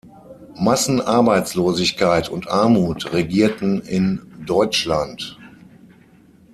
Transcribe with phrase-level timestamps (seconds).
[0.55, 5.37] Massenarbeitslosigkeit und Armut regierten in Deutschland.